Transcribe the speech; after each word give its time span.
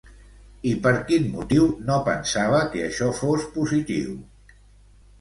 I 0.69 0.71
per 0.87 0.93
quin 1.11 1.27
motiu 1.35 1.69
no 1.91 1.99
pensava 2.09 2.65
que 2.75 2.83
això 2.89 3.13
fos 3.23 3.49
positiu? 3.61 4.21